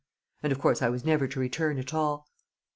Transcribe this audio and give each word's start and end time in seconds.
And 0.41 0.51
of 0.51 0.57
course 0.57 0.81
I 0.81 0.89
was 0.89 1.05
never 1.05 1.27
to 1.27 1.39
return 1.39 1.77
at 1.77 1.93
all. 1.93 2.25